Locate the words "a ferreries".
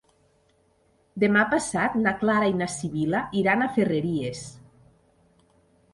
3.67-4.45